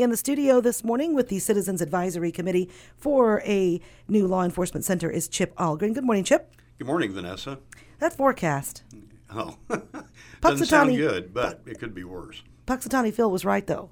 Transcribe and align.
In 0.00 0.10
the 0.10 0.16
studio 0.16 0.60
this 0.60 0.84
morning 0.84 1.12
with 1.12 1.26
the 1.28 1.40
Citizens 1.40 1.80
Advisory 1.82 2.30
Committee 2.30 2.70
for 2.96 3.42
a 3.44 3.80
new 4.06 4.28
law 4.28 4.44
enforcement 4.44 4.84
center 4.84 5.10
is 5.10 5.26
Chip 5.26 5.56
Algren. 5.56 5.92
Good 5.92 6.04
morning, 6.04 6.22
Chip. 6.22 6.54
Good 6.78 6.86
morning, 6.86 7.12
Vanessa. 7.12 7.58
That 7.98 8.12
forecast. 8.16 8.84
Oh, 9.28 9.56
doesn't 10.40 10.66
sound 10.68 10.96
good, 10.96 11.34
but 11.34 11.62
it 11.66 11.80
could 11.80 11.96
be 11.96 12.04
worse. 12.04 12.44
Punxsutawney 12.68 13.12
Phil 13.12 13.28
was 13.28 13.44
right, 13.44 13.66
though. 13.66 13.90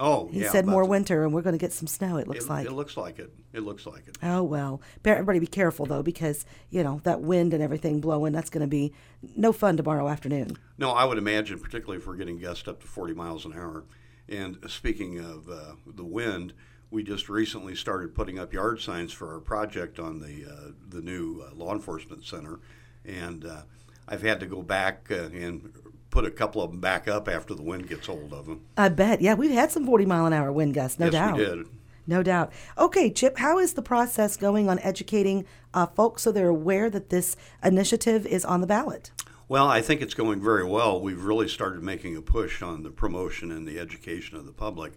Oh, 0.00 0.28
He 0.28 0.40
yeah, 0.40 0.50
said 0.50 0.64
more 0.64 0.86
winter, 0.86 1.24
and 1.24 1.34
we're 1.34 1.42
going 1.42 1.52
to 1.52 1.58
get 1.58 1.74
some 1.74 1.88
snow. 1.88 2.16
It 2.16 2.26
looks 2.26 2.46
It, 2.46 2.48
like. 2.48 2.66
it 2.66 2.72
looks 2.72 2.96
like 2.96 3.18
it. 3.18 3.30
It 3.52 3.60
looks 3.64 3.84
like 3.84 4.08
it. 4.08 4.16
Oh 4.22 4.42
well, 4.42 4.80
everybody 5.04 5.40
be 5.40 5.46
careful 5.46 5.84
though, 5.84 6.02
because 6.02 6.46
you 6.70 6.82
know 6.82 7.02
that 7.04 7.20
wind 7.20 7.52
and 7.52 7.62
everything 7.62 8.00
blowing. 8.00 8.32
That's 8.32 8.48
going 8.48 8.62
to 8.62 8.66
be 8.66 8.94
no 9.36 9.52
fun 9.52 9.76
tomorrow 9.76 10.08
afternoon. 10.08 10.56
No, 10.78 10.92
I 10.92 11.04
would 11.04 11.18
imagine, 11.18 11.58
particularly 11.60 11.98
if 11.98 12.06
we're 12.06 12.16
getting 12.16 12.38
gusts 12.38 12.66
up 12.66 12.80
to 12.80 12.86
40 12.86 13.12
miles 13.12 13.44
an 13.44 13.52
hour. 13.52 13.84
And 14.28 14.58
speaking 14.68 15.18
of 15.18 15.48
uh, 15.48 15.74
the 15.86 16.04
wind, 16.04 16.54
we 16.90 17.02
just 17.02 17.28
recently 17.28 17.74
started 17.74 18.14
putting 18.14 18.38
up 18.38 18.52
yard 18.52 18.80
signs 18.80 19.12
for 19.12 19.34
our 19.34 19.40
project 19.40 19.98
on 19.98 20.20
the 20.20 20.46
uh, 20.50 20.70
the 20.88 21.00
new 21.00 21.42
uh, 21.42 21.54
law 21.54 21.72
enforcement 21.72 22.24
center, 22.24 22.60
and 23.04 23.44
uh, 23.44 23.62
I've 24.08 24.22
had 24.22 24.40
to 24.40 24.46
go 24.46 24.62
back 24.62 25.08
uh, 25.10 25.24
and 25.32 25.72
put 26.10 26.24
a 26.24 26.30
couple 26.30 26.62
of 26.62 26.70
them 26.70 26.80
back 26.80 27.08
up 27.08 27.28
after 27.28 27.54
the 27.54 27.62
wind 27.62 27.88
gets 27.88 28.06
hold 28.06 28.32
of 28.32 28.46
them. 28.46 28.64
I 28.76 28.88
bet. 28.88 29.20
Yeah, 29.20 29.34
we've 29.34 29.50
had 29.50 29.72
some 29.72 29.84
forty 29.84 30.06
mile 30.06 30.26
an 30.26 30.32
hour 30.32 30.52
wind 30.52 30.74
gusts, 30.74 30.98
no 30.98 31.06
yes, 31.06 31.12
doubt. 31.12 31.36
we 31.36 31.44
did. 31.44 31.66
No 32.06 32.22
doubt. 32.22 32.52
Okay, 32.76 33.10
Chip, 33.10 33.38
how 33.38 33.58
is 33.58 33.74
the 33.74 33.82
process 33.82 34.36
going 34.36 34.68
on 34.68 34.78
educating 34.80 35.46
uh, 35.72 35.86
folks 35.86 36.22
so 36.22 36.30
they're 36.30 36.48
aware 36.48 36.90
that 36.90 37.08
this 37.08 37.34
initiative 37.62 38.26
is 38.26 38.44
on 38.44 38.60
the 38.60 38.66
ballot? 38.66 39.10
Well, 39.46 39.68
I 39.68 39.82
think 39.82 40.00
it's 40.00 40.14
going 40.14 40.40
very 40.40 40.64
well. 40.64 40.98
We've 40.98 41.22
really 41.22 41.48
started 41.48 41.82
making 41.82 42.16
a 42.16 42.22
push 42.22 42.62
on 42.62 42.82
the 42.82 42.90
promotion 42.90 43.52
and 43.52 43.68
the 43.68 43.78
education 43.78 44.38
of 44.38 44.46
the 44.46 44.52
public. 44.52 44.94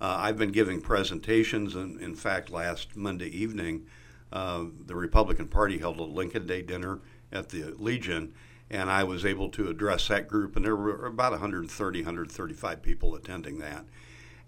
Uh, 0.00 0.16
I've 0.18 0.36
been 0.36 0.50
giving 0.50 0.80
presentations, 0.80 1.76
and 1.76 2.00
in 2.00 2.16
fact, 2.16 2.50
last 2.50 2.96
Monday 2.96 3.28
evening, 3.28 3.86
uh, 4.32 4.64
the 4.84 4.96
Republican 4.96 5.46
Party 5.46 5.78
held 5.78 6.00
a 6.00 6.02
Lincoln 6.02 6.44
Day 6.44 6.60
dinner 6.60 6.98
at 7.30 7.50
the 7.50 7.72
Legion, 7.78 8.34
and 8.68 8.90
I 8.90 9.04
was 9.04 9.24
able 9.24 9.48
to 9.50 9.68
address 9.68 10.08
that 10.08 10.26
group, 10.26 10.56
and 10.56 10.64
there 10.64 10.74
were 10.74 11.06
about 11.06 11.30
130, 11.30 11.98
135 12.00 12.82
people 12.82 13.14
attending 13.14 13.60
that. 13.60 13.84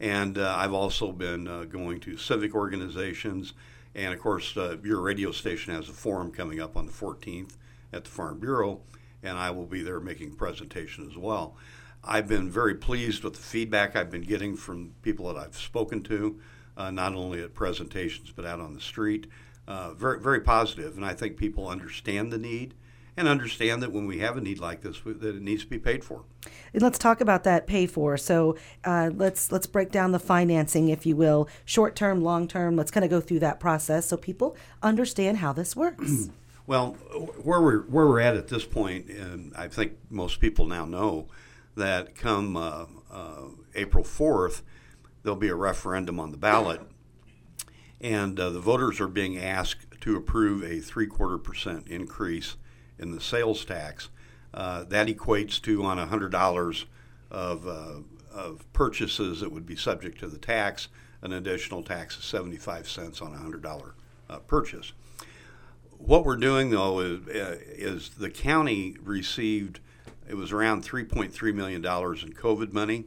And 0.01 0.39
uh, 0.39 0.57
I've 0.59 0.75
also 0.75 1.13
been 1.13 1.47
uh, 1.47 1.65
going 1.65 2.01
to 2.01 2.17
civic 2.17 2.53
organizations, 2.53 3.53
and 3.95 4.13
of 4.13 4.19
course, 4.19 4.57
uh, 4.57 4.79
your 4.83 5.01
radio 5.03 5.31
station 5.31 5.73
has 5.73 5.89
a 5.89 5.93
forum 5.93 6.33
coming 6.33 6.61
up 6.61 6.77
on 6.77 6.87
the 6.87 6.93
14th 6.93 7.53
at 7.93 8.03
the 8.03 8.11
Farm 8.11 8.41
Bureau, 8.41 8.81
and 9.23 9.39
I 9.39 9.51
will 9.51 9.67
be 9.67 9.83
there 9.83 10.01
making 10.01 10.33
a 10.33 10.37
presentation 10.37 11.09
as 11.11 11.17
well. 11.17 11.57
I've 12.05 12.29
been 12.29 12.51
very 12.51 12.75
pleased 12.75 13.25
with 13.25 13.35
the 13.35 13.43
feedback 13.43 13.97
I've 13.97 14.11
been 14.11 14.23
getting 14.23 14.57
from 14.57 14.95
people 15.03 15.33
that 15.33 15.37
I've 15.37 15.57
spoken 15.57 16.03
to, 16.05 16.41
uh, 16.77 16.91
not 16.91 17.15
only 17.15 17.43
at 17.43 17.55
presentations 17.55 18.33
but 18.35 18.45
out 18.45 18.61
on 18.61 18.75
the 18.75 18.81
street. 18.81 19.27
Uh, 19.67 19.93
very, 19.95 20.21
very 20.21 20.41
positive, 20.41 20.97
and 20.97 21.05
I 21.05 21.13
think 21.13 21.37
people 21.37 21.69
understand 21.69 22.33
the 22.33 22.39
need 22.39 22.75
and 23.17 23.27
understand 23.27 23.83
that 23.83 23.93
when 23.93 24.07
we 24.07 24.19
have 24.19 24.37
a 24.37 24.41
need 24.41 24.59
like 24.59 24.83
this, 24.83 25.01
that 25.05 25.37
it 25.37 25.43
needs 25.43 25.65
to 25.65 25.71
be 25.71 25.79
paid 25.79 26.05
for. 26.05 26.23
And 26.73 26.83
let's 26.83 26.99
talk 26.99 27.21
about 27.21 27.45
that 27.45 27.67
pay 27.67 27.87
for. 27.87 28.17
So 28.17 28.57
uh, 28.85 29.11
let's 29.15 29.51
let's 29.51 29.67
break 29.67 29.91
down 29.91 30.13
the 30.13 30.19
financing, 30.19 30.89
if 30.91 31.07
you 31.07 31.17
will, 31.17 31.49
short 31.65 31.97
term, 31.97 32.23
long 32.23 32.47
term. 32.47 32.77
Let's 32.77 32.91
kind 32.91 33.05
of 33.05 33.11
go 33.11 33.21
through 33.21 33.41
that 33.41 33.59
process 33.59 34.07
so 34.07 34.17
people 34.17 34.57
understand 34.83 35.39
how 35.39 35.53
this 35.53 35.75
works. 35.75 36.29
Well, 36.67 36.95
where 37.43 37.61
we're 37.61 37.83
where 37.83 38.07
we're 38.07 38.21
at 38.21 38.37
at 38.37 38.49
this 38.49 38.65
point, 38.65 39.09
and 39.09 39.53
I 39.57 39.69
think 39.69 39.93
most 40.11 40.41
people 40.41 40.67
now 40.67 40.85
know 40.85 41.29
that 41.77 42.17
come 42.17 42.57
uh, 42.57 42.87
uh, 43.13 43.43
April 43.77 44.03
fourth, 44.03 44.63
there'll 45.23 45.39
be 45.39 45.49
a 45.49 45.55
referendum 45.55 46.19
on 46.19 46.33
the 46.33 46.37
ballot, 46.37 46.81
and 48.01 48.39
uh, 48.41 48.51
the 48.51 48.59
voters 48.59 49.01
are 49.01 49.07
being 49.07 49.39
asked 49.39 50.01
to 50.01 50.17
approve 50.17 50.65
a 50.65 50.81
three 50.81 51.07
quarter 51.07 51.39
percent 51.39 51.87
increase 51.87 52.57
in 52.99 53.13
the 53.13 53.21
sales 53.21 53.65
tax. 53.65 54.09
Uh, 54.53 54.83
that 54.85 55.07
equates 55.07 55.63
to 55.63 55.85
on 55.85 55.99
hundred 55.99 56.33
dollars 56.33 56.87
of 57.31 57.69
uh, 57.69 58.01
of 58.33 58.65
purchases 58.73 59.41
that 59.41 59.53
would 59.53 59.67
be 59.67 59.77
subject 59.77 60.19
to 60.19 60.27
the 60.27 60.39
tax, 60.39 60.89
an 61.23 61.33
additional 61.33 61.85
tax 61.85 62.17
of 62.17 62.25
seventy 62.25 62.57
five 62.57 62.89
cents 62.89 63.23
on 63.23 63.33
a 63.33 63.39
hundred 63.39 63.63
dollar 63.63 63.95
uh, 64.29 64.39
purchase. 64.41 64.93
What 65.99 66.25
we're 66.25 66.37
doing 66.37 66.71
though 66.71 67.01
is, 67.01 67.27
uh, 67.29 67.59
is 67.69 68.11
the 68.11 68.31
county 68.31 68.97
received 69.03 69.81
it 70.29 70.35
was 70.35 70.53
around 70.53 70.85
3.3 70.85 71.55
million 71.55 71.81
dollars 71.81 72.23
in 72.23 72.33
COVID 72.33 72.73
money, 72.73 73.05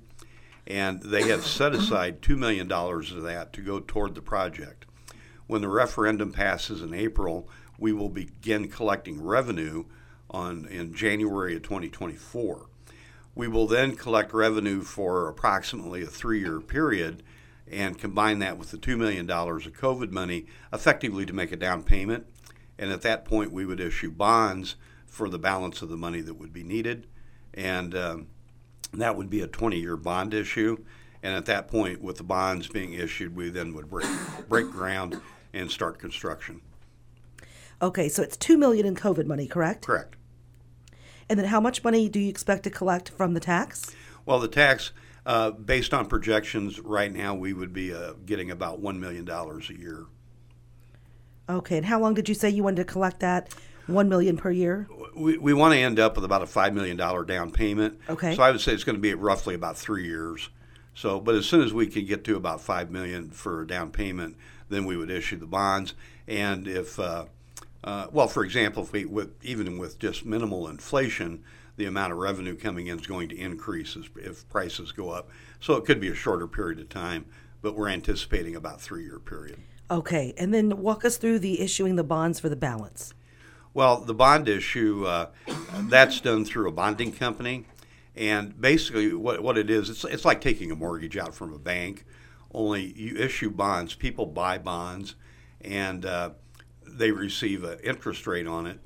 and 0.66 1.02
they 1.02 1.24
have 1.24 1.46
set 1.46 1.74
aside 1.74 2.22
two 2.22 2.38
million 2.38 2.68
dollars 2.68 3.12
of 3.12 3.24
that 3.24 3.52
to 3.54 3.62
go 3.62 3.80
toward 3.80 4.16
the 4.16 4.22
project. 4.22 4.86
When 5.48 5.62
the 5.62 5.68
referendum 5.68 6.32
passes 6.32 6.82
in 6.82 6.94
April, 6.94 7.50
we 7.78 7.92
will 7.92 8.10
begin 8.10 8.70
collecting 8.70 9.22
revenue 9.22 9.86
on 10.30 10.66
in 10.68 10.94
January 10.94 11.56
of 11.56 11.64
2024. 11.64 12.68
We 13.36 13.48
will 13.48 13.68
then 13.68 13.96
collect 13.96 14.34
revenue 14.34 14.82
for 14.82 15.28
approximately 15.28 16.04
a 16.04 16.08
three-year 16.08 16.60
period 16.62 17.24
and 17.72 17.98
combine 17.98 18.40
that 18.40 18.58
with 18.58 18.72
the 18.72 18.78
$2 18.78 18.98
million 18.98 19.30
of 19.30 19.74
COVID 19.74 20.12
money 20.12 20.46
effectively 20.74 21.26
to 21.26 21.34
make 21.34 21.52
a 21.52 21.56
down 21.56 21.84
payment. 21.84 22.26
And 22.80 22.92
at 22.92 23.02
that 23.02 23.26
point, 23.26 23.52
we 23.52 23.66
would 23.66 23.82
issue 23.82 24.10
bonds 24.10 24.76
for 25.06 25.30
the 25.30 25.38
balance 25.38 25.82
of 25.82 25.90
the 25.90 25.98
money 25.98 26.22
that 26.22 26.36
would 26.36 26.54
be 26.54 26.64
needed. 26.64 27.08
And 27.54 27.94
um, 27.94 28.28
that 28.94 29.18
would 29.18 29.30
be 29.30 29.42
a 29.42 29.48
20 29.48 29.78
year 29.78 29.98
bond 29.98 30.34
issue. 30.34 30.78
And 31.22 31.36
at 31.36 31.46
that 31.48 31.68
point, 31.68 32.02
with 32.02 32.18
the 32.18 32.24
bonds 32.24 32.70
being 32.70 32.94
issued, 32.94 33.36
we 33.36 33.50
then 33.50 33.74
would 33.74 33.90
break, 33.90 34.08
break 34.48 34.72
ground 34.72 35.20
and 35.54 35.70
start 35.70 36.00
construction. 36.00 36.62
Okay, 37.82 38.08
so 38.08 38.24
it's 38.24 38.38
two 38.38 38.58
million 38.58 38.86
in 38.86 38.96
COVID 38.96 39.26
money, 39.26 39.46
correct? 39.46 39.86
Correct. 39.86 40.16
And 41.28 41.38
then 41.38 41.48
how 41.48 41.60
much 41.60 41.84
money 41.84 42.08
do 42.08 42.20
you 42.20 42.30
expect 42.30 42.64
to 42.64 42.70
collect 42.70 43.10
from 43.10 43.34
the 43.34 43.40
tax? 43.42 43.94
Well, 44.26 44.40
the 44.40 44.48
tax, 44.48 44.92
uh, 45.26 45.52
based 45.52 45.94
on 45.94 46.08
projections, 46.08 46.80
right 46.80 47.12
now 47.12 47.36
we 47.36 47.52
would 47.52 47.74
be 47.74 47.94
uh, 47.94 48.14
getting 48.26 48.52
about 48.52 48.82
$1 48.82 48.98
million 48.98 49.30
a 49.30 49.74
year. 49.74 50.06
Okay, 51.50 51.78
and 51.78 51.86
how 51.86 52.00
long 52.00 52.14
did 52.14 52.30
you 52.30 52.36
say 52.36 52.50
you 52.50 52.64
wanted 52.64 52.78
to 52.78 52.86
collect 52.86 53.22
that? 53.22 53.54
One 53.88 54.08
million 54.08 54.38
per 54.38 54.52
year. 54.52 54.88
We, 55.16 55.40
we 55.40 55.52
want 55.52 55.74
to 55.74 55.80
end 55.80 56.00
up 56.00 56.16
with 56.16 56.24
about 56.24 56.44
a 56.44 56.46
$5 56.46 56.74
million 56.74 56.96
down 56.96 57.50
payment. 57.50 58.00
Okay. 58.08 58.36
So 58.36 58.44
I 58.44 58.52
would 58.52 58.62
say 58.62 58.72
it's 58.72 58.84
going 58.84 58.98
to 58.98 59.02
be 59.02 59.16
roughly 59.16 59.56
about 59.56 59.78
three 59.78 60.06
years. 60.06 60.50
So, 60.94 61.20
but 61.20 61.34
as 61.34 61.48
soon 61.48 61.62
as 61.62 61.74
we 61.74 61.88
can 61.88 62.06
get 62.06 62.24
to 62.26 62.36
about 62.36 62.62
5 62.62 62.92
million 62.92 63.32
for 63.32 63.64
a 63.64 63.68
down 63.68 63.90
payment, 63.90 64.36
then 64.70 64.86
we 64.86 64.96
would 64.96 65.10
issue 65.10 65.38
the 65.38 65.48
bonds. 65.48 65.96
And 66.28 66.68
if, 66.68 67.00
uh, 67.00 67.26
uh, 67.84 68.08
well, 68.12 68.28
for 68.28 68.44
example, 68.44 68.84
if 68.84 68.94
we, 68.94 69.06
with, 69.06 69.34
even 69.44 69.80
with 69.80 69.98
just 69.98 70.24
minimal 70.24 70.68
inflation, 70.68 71.44
the 71.78 71.86
amount 71.86 72.12
of 72.12 72.20
revenue 72.20 72.56
coming 72.56 72.88
in 72.88 73.00
is 73.00 73.08
going 73.08 73.30
to 73.30 73.36
increase 73.36 73.98
as, 73.98 74.06
if 74.18 74.48
prices 74.50 74.92
go 74.92 75.10
up. 75.10 75.30
So 75.62 75.74
it 75.78 75.86
could 75.86 76.00
be 76.00 76.10
a 76.10 76.16
shorter 76.16 76.48
period 76.48 76.80
of 76.80 76.90
time, 76.90 77.26
but 77.64 77.76
we're 77.76 77.90
anticipating 77.90 78.56
about 78.56 78.82
three 78.82 79.04
year 79.04 79.18
period. 79.18 79.58
Okay, 79.92 80.34
and 80.38 80.54
then 80.54 80.82
walk 80.82 81.04
us 81.04 81.18
through 81.18 81.40
the 81.40 81.62
issuing 81.62 81.96
the 81.96 82.04
bonds 82.04 82.40
for 82.40 82.48
the 82.48 82.56
balance. 82.56 83.14
Well, 83.74 84.02
the 84.02 84.14
bond 84.14 84.48
issue, 84.48 85.06
uh, 85.06 85.30
that's 85.84 86.22
done 86.22 86.46
through 86.46 86.70
a 86.70 86.72
bonding 86.72 87.12
company. 87.12 87.66
And 88.16 88.60
basically, 88.60 89.14
what, 89.14 89.42
what 89.42 89.58
it 89.58 89.70
is, 89.70 89.90
it's, 89.90 90.04
it's 90.04 90.26
like 90.26 90.42
taking 90.42 90.72
a 90.72 90.76
mortgage 90.76 91.18
out 91.18 91.34
from 91.34 91.54
a 91.54 91.60
bank, 91.60 92.06
only 92.54 92.94
you 92.96 93.16
issue 93.16 93.50
bonds. 93.50 93.96
People 93.96 94.26
buy 94.26 94.58
bonds, 94.58 95.16
and 95.62 96.06
uh, 96.06 96.32
they 96.86 97.12
receive 97.12 97.64
an 97.64 97.80
interest 97.84 98.28
rate 98.28 98.48
on 98.48 98.68
it. 98.68 98.80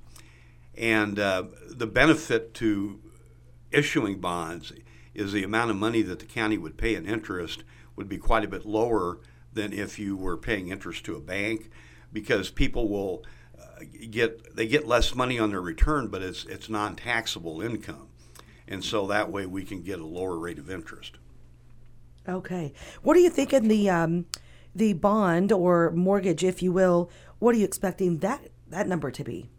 And 0.77 1.19
uh, 1.19 1.45
the 1.69 1.87
benefit 1.87 2.53
to 2.55 2.99
issuing 3.71 4.19
bonds 4.19 4.71
is 5.13 5.33
the 5.33 5.43
amount 5.43 5.71
of 5.71 5.77
money 5.77 6.01
that 6.03 6.19
the 6.19 6.25
county 6.25 6.57
would 6.57 6.77
pay 6.77 6.95
in 6.95 7.05
interest 7.05 7.63
would 7.95 8.09
be 8.09 8.17
quite 8.17 8.43
a 8.43 8.47
bit 8.47 8.65
lower 8.65 9.19
than 9.53 9.73
if 9.73 9.99
you 9.99 10.15
were 10.15 10.37
paying 10.37 10.69
interest 10.69 11.03
to 11.05 11.15
a 11.15 11.19
bank 11.19 11.69
because 12.11 12.49
people 12.49 12.87
will 12.89 13.23
uh, 13.59 13.83
get 14.09 14.55
they 14.55 14.67
get 14.67 14.87
less 14.87 15.15
money 15.15 15.39
on 15.39 15.49
their 15.51 15.61
return 15.61 16.07
but 16.07 16.21
it's 16.21 16.45
it's 16.45 16.69
non-taxable 16.69 17.61
income 17.61 18.07
and 18.67 18.83
so 18.83 19.07
that 19.07 19.31
way 19.31 19.45
we 19.45 19.63
can 19.63 19.81
get 19.81 19.99
a 19.99 20.05
lower 20.05 20.37
rate 20.37 20.59
of 20.59 20.69
interest 20.69 21.17
Okay, 22.27 22.71
what 23.01 23.15
do 23.15 23.19
you 23.19 23.29
thinking 23.29 23.67
the 23.67 23.89
um, 23.89 24.27
the 24.73 24.93
bond 24.93 25.51
or 25.51 25.91
mortgage, 25.91 26.41
if 26.43 26.63
you 26.63 26.71
will? 26.71 27.11
What 27.39 27.53
are 27.53 27.57
you 27.57 27.65
expecting 27.65 28.19
that 28.19 28.47
that 28.69 28.87
number 28.87 29.11
to 29.11 29.23
be? 29.23 29.49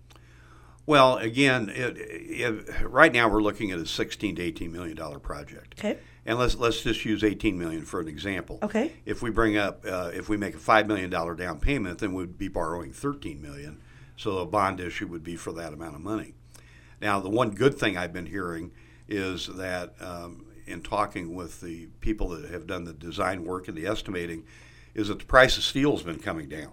well 0.86 1.16
again 1.16 1.70
it, 1.74 1.96
it, 1.96 2.82
right 2.84 3.12
now 3.12 3.26
we're 3.26 3.42
looking 3.42 3.70
at 3.70 3.78
a 3.78 3.86
16 3.86 4.36
to 4.36 4.42
18 4.42 4.70
million 4.70 4.94
dollar 4.94 5.18
project 5.18 5.74
Okay. 5.78 5.98
And 6.26 6.38
let's 6.38 6.56
let's 6.56 6.82
just 6.82 7.04
use 7.04 7.22
18 7.24 7.58
million 7.58 7.84
for 7.84 8.00
an 8.00 8.08
example 8.08 8.58
Okay. 8.62 8.92
if 9.04 9.22
we 9.22 9.30
bring 9.30 9.56
up 9.56 9.84
uh, 9.86 10.10
if 10.14 10.28
we 10.28 10.36
make 10.36 10.54
a 10.54 10.58
five 10.58 10.86
million 10.86 11.10
dollar 11.10 11.34
down 11.34 11.60
payment 11.60 11.98
then 11.98 12.14
we'd 12.14 12.38
be 12.38 12.48
borrowing 12.48 12.92
13 12.92 13.40
million 13.40 13.80
so 14.16 14.38
a 14.38 14.46
bond 14.46 14.80
issue 14.80 15.06
would 15.06 15.24
be 15.24 15.36
for 15.36 15.52
that 15.52 15.72
amount 15.72 15.94
of 15.94 16.00
money 16.00 16.34
now 17.00 17.20
the 17.20 17.28
one 17.30 17.50
good 17.50 17.74
thing 17.78 17.96
i've 17.96 18.12
been 18.12 18.26
hearing 18.26 18.70
is 19.08 19.48
that 19.48 19.94
um, 20.00 20.46
in 20.66 20.80
talking 20.80 21.34
with 21.34 21.60
the 21.60 21.86
people 22.00 22.28
that 22.30 22.50
have 22.50 22.66
done 22.66 22.84
the 22.84 22.92
design 22.94 23.44
work 23.44 23.68
and 23.68 23.76
the 23.76 23.86
estimating 23.86 24.44
is 24.94 25.08
that 25.08 25.18
the 25.18 25.24
price 25.26 25.58
of 25.58 25.62
steel 25.64 25.90
has 25.90 26.02
been 26.02 26.18
coming 26.18 26.48
down. 26.48 26.72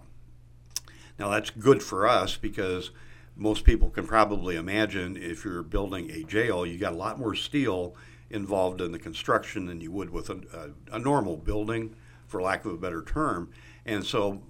Now 1.18 1.28
that's 1.28 1.50
good 1.50 1.82
for 1.82 2.08
us 2.08 2.36
because 2.38 2.90
most 3.36 3.64
people 3.64 3.90
can 3.90 4.06
probably 4.06 4.56
imagine 4.56 5.16
if 5.16 5.44
you're 5.44 5.62
building 5.62 6.10
a 6.10 6.22
jail, 6.22 6.64
you 6.64 6.78
got 6.78 6.94
a 6.94 6.96
lot 6.96 7.18
more 7.18 7.34
steel 7.34 7.94
involved 8.32 8.80
in 8.80 8.92
the 8.92 8.98
construction 8.98 9.66
than 9.66 9.80
you 9.80 9.92
would 9.92 10.10
with 10.10 10.30
a, 10.30 10.40
a, 10.90 10.96
a 10.96 10.98
normal 10.98 11.36
building, 11.36 11.94
for 12.26 12.40
lack 12.42 12.64
of 12.64 12.72
a 12.72 12.78
better 12.78 13.02
term. 13.02 13.50
And 13.84 14.04
so, 14.04 14.42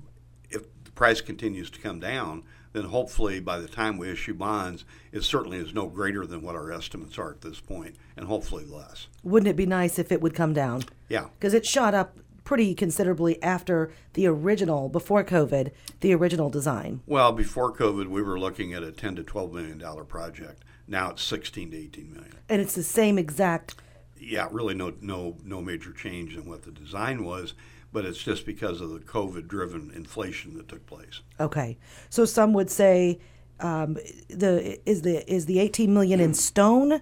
if 0.50 0.62
the 0.84 0.92
price 0.92 1.20
continues 1.20 1.70
to 1.70 1.80
come 1.80 1.98
down, 1.98 2.44
then 2.72 2.84
hopefully 2.84 3.40
by 3.40 3.58
the 3.58 3.68
time 3.68 3.98
we 3.98 4.10
issue 4.10 4.34
bonds, 4.34 4.84
it 5.10 5.22
certainly 5.22 5.58
is 5.58 5.74
no 5.74 5.86
greater 5.86 6.24
than 6.24 6.42
what 6.42 6.54
our 6.54 6.72
estimates 6.72 7.18
are 7.18 7.30
at 7.30 7.40
this 7.40 7.60
point, 7.60 7.96
and 8.16 8.26
hopefully 8.26 8.64
less. 8.64 9.08
Wouldn't 9.22 9.48
it 9.48 9.56
be 9.56 9.66
nice 9.66 9.98
if 9.98 10.10
it 10.10 10.20
would 10.22 10.34
come 10.34 10.52
down? 10.52 10.84
Yeah. 11.08 11.26
Because 11.38 11.54
it 11.54 11.66
shot 11.66 11.92
up 11.92 12.16
pretty 12.44 12.74
considerably 12.74 13.42
after 13.42 13.92
the 14.14 14.26
original, 14.26 14.88
before 14.88 15.22
COVID, 15.24 15.70
the 16.00 16.14
original 16.14 16.50
design. 16.50 17.00
Well, 17.06 17.32
before 17.32 17.72
COVID, 17.72 18.08
we 18.08 18.22
were 18.22 18.38
looking 18.38 18.72
at 18.74 18.82
a 18.82 18.90
10 18.90 19.16
to 19.16 19.22
12 19.22 19.52
million 19.52 19.78
dollar 19.78 20.04
project. 20.04 20.64
Now 20.86 21.10
it's 21.10 21.22
16 21.22 21.70
to 21.70 21.76
18 21.76 22.12
million. 22.12 22.36
And 22.48 22.60
it's 22.60 22.74
the 22.74 22.82
same 22.82 23.18
exact. 23.18 23.74
Yeah, 24.18 24.48
really 24.50 24.74
no 24.74 24.92
no 25.00 25.36
no 25.44 25.60
major 25.60 25.92
change 25.92 26.36
in 26.36 26.44
what 26.44 26.62
the 26.62 26.70
design 26.70 27.24
was, 27.24 27.54
but 27.92 28.04
it's 28.04 28.22
just 28.22 28.46
because 28.46 28.80
of 28.80 28.90
the 28.90 29.00
COVID-driven 29.00 29.90
inflation 29.94 30.56
that 30.56 30.68
took 30.68 30.86
place. 30.86 31.20
Okay, 31.40 31.76
so 32.08 32.24
some 32.24 32.52
would 32.52 32.70
say 32.70 33.18
um, 33.60 33.94
the 34.28 34.78
is 34.88 35.02
the 35.02 35.28
is 35.32 35.46
the 35.46 35.58
18 35.58 35.92
million 35.92 36.20
in 36.20 36.34
stone, 36.34 37.00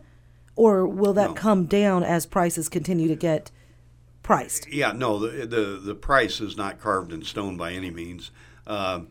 or 0.57 0.87
will 0.87 1.13
that 1.15 1.31
No. 1.31 1.35
come 1.35 1.67
down 1.67 2.03
as 2.05 2.25
prices 2.27 2.69
continue 2.71 3.09
to 3.09 3.17
get 3.17 3.51
priced? 4.23 4.67
Yeah, 4.73 4.93
no, 4.93 5.19
the 5.19 5.47
the 5.47 5.81
the 5.83 5.95
price 5.95 6.41
is 6.41 6.57
not 6.57 6.81
carved 6.81 7.13
in 7.13 7.23
stone 7.23 7.57
by 7.59 7.73
any 7.73 7.91
means. 7.91 8.31
Um, 8.67 9.09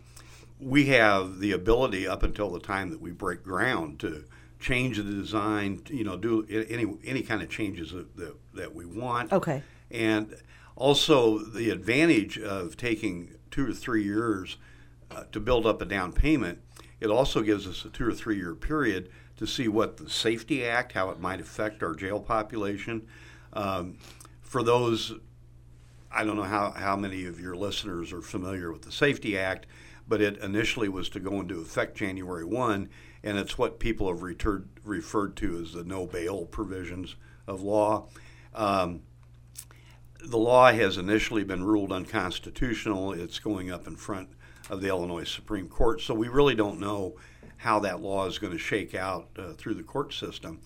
we 0.59 0.85
have 0.87 1.39
the 1.39 1.51
ability 1.51 2.07
up 2.07 2.23
until 2.23 2.49
the 2.49 2.59
time 2.59 2.89
that 2.89 2.99
we 3.01 3.11
break 3.11 3.43
ground 3.43 3.99
to 3.99 4.25
change 4.59 4.97
the 4.97 5.03
design, 5.03 5.81
you 5.89 6.03
know, 6.03 6.17
do 6.17 6.45
any 6.69 6.85
any 7.05 7.21
kind 7.21 7.41
of 7.41 7.49
changes 7.49 7.91
that 7.91 8.15
that, 8.17 8.35
that 8.53 8.75
we 8.75 8.85
want. 8.85 9.31
Okay. 9.31 9.63
And 9.91 10.35
also 10.75 11.39
the 11.39 11.69
advantage 11.69 12.37
of 12.37 12.77
taking 12.77 13.35
two 13.51 13.69
or 13.69 13.73
three 13.73 14.03
years 14.03 14.57
uh, 15.11 15.23
to 15.31 15.39
build 15.39 15.65
up 15.65 15.81
a 15.81 15.85
down 15.85 16.13
payment, 16.13 16.59
it 16.99 17.07
also 17.07 17.41
gives 17.41 17.67
us 17.67 17.83
a 17.85 17.89
two 17.89 18.07
or 18.07 18.13
three 18.13 18.37
year 18.37 18.55
period 18.55 19.09
to 19.37 19.47
see 19.47 19.67
what 19.67 19.97
the 19.97 20.09
Safety 20.09 20.65
Act, 20.65 20.91
how 20.91 21.09
it 21.09 21.19
might 21.19 21.39
affect 21.39 21.81
our 21.81 21.95
jail 21.95 22.19
population. 22.19 23.07
Um, 23.53 23.97
for 24.41 24.63
those, 24.63 25.13
I 26.11 26.25
don't 26.25 26.35
know 26.35 26.43
how, 26.43 26.71
how 26.71 26.97
many 26.97 27.25
of 27.25 27.39
your 27.39 27.55
listeners 27.55 28.11
are 28.11 28.21
familiar 28.21 28.71
with 28.71 28.81
the 28.81 28.91
Safety 28.91 29.37
Act, 29.37 29.65
but 30.09 30.21
it 30.21 30.37
initially 30.39 30.89
was 30.89 31.07
to 31.09 31.19
go 31.19 31.39
into 31.39 31.61
effect 31.61 31.95
January 31.95 32.43
1, 32.43 32.89
and 33.23 33.37
it's 33.37 33.57
what 33.57 33.79
people 33.79 34.09
have 34.09 34.23
referred, 34.23 34.67
referred 34.83 35.37
to 35.37 35.61
as 35.61 35.73
the 35.73 35.83
no 35.83 36.07
bail 36.07 36.45
provisions 36.45 37.15
of 37.47 37.61
law. 37.61 38.07
Um, 38.55 39.03
the 40.25 40.37
law 40.37 40.71
has 40.71 40.97
initially 40.97 41.43
been 41.43 41.63
ruled 41.63 41.91
unconstitutional. 41.91 43.13
It's 43.13 43.39
going 43.39 43.71
up 43.71 43.87
in 43.87 43.95
front 43.95 44.29
of 44.69 44.81
the 44.81 44.89
Illinois 44.89 45.23
Supreme 45.23 45.69
Court. 45.69 46.01
So 46.01 46.13
we 46.13 46.27
really 46.27 46.55
don't 46.55 46.79
know 46.79 47.15
how 47.57 47.79
that 47.79 48.01
law 48.01 48.25
is 48.25 48.39
going 48.39 48.53
to 48.53 48.59
shake 48.59 48.95
out 48.95 49.29
uh, 49.37 49.53
through 49.53 49.75
the 49.75 49.83
court 49.83 50.13
system. 50.13 50.59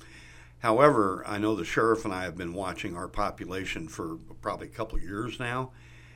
However, 0.60 1.24
I 1.28 1.40
know 1.40 1.56
the 1.56 1.66
sheriff 1.66 2.06
and 2.06 2.14
I 2.14 2.24
have 2.24 2.38
been 2.38 2.54
watching 2.54 2.96
our 2.96 3.10
population 3.10 3.90
for 3.90 4.18
probably 4.42 4.68
a 4.68 4.72
couple 4.72 4.98
of 4.98 5.04
years 5.04 5.40
now, 5.40 5.72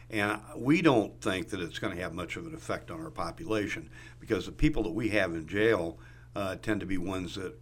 and 0.10 0.40
we 0.56 0.82
don't 0.82 1.20
think 1.22 1.50
that 1.50 1.60
it's 1.60 1.80
going 1.80 1.96
to 1.96 2.02
have 2.02 2.14
much 2.14 2.38
of 2.38 2.46
an 2.46 2.54
effect 2.54 2.90
on 2.92 3.02
our 3.02 3.10
population 3.10 3.90
because 4.20 4.46
the 4.46 4.52
people 4.52 4.84
that 4.84 4.94
we 4.94 5.10
have 5.10 5.34
in 5.34 5.48
jail 5.48 6.00
uh, 6.36 6.56
tend 6.56 6.80
to 6.80 6.86
be 6.86 6.98
ones 6.98 7.36
that 7.36 7.56